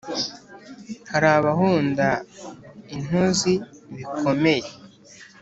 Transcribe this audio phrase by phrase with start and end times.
[1.11, 2.07] hari abahonda
[2.95, 3.53] intozi
[3.95, 4.69] bikomeye,